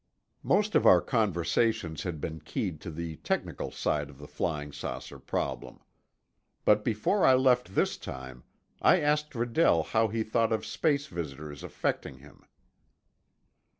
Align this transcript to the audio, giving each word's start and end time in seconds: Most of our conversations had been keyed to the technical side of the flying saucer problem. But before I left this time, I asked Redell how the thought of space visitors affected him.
Most 0.41 0.73
of 0.73 0.87
our 0.87 0.99
conversations 0.99 2.01
had 2.01 2.19
been 2.19 2.39
keyed 2.39 2.81
to 2.81 2.89
the 2.89 3.17
technical 3.17 3.69
side 3.69 4.09
of 4.09 4.17
the 4.17 4.27
flying 4.27 4.71
saucer 4.71 5.19
problem. 5.19 5.79
But 6.65 6.83
before 6.83 7.23
I 7.23 7.35
left 7.35 7.75
this 7.75 7.97
time, 7.99 8.43
I 8.81 8.99
asked 8.99 9.35
Redell 9.35 9.85
how 9.85 10.07
the 10.07 10.23
thought 10.23 10.51
of 10.53 10.65
space 10.65 11.05
visitors 11.05 11.63
affected 11.63 12.15
him. 12.15 12.43